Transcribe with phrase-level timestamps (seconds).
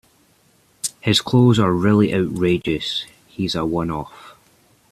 [0.99, 3.05] His clothes are really outrageous.
[3.29, 4.33] He's a one-off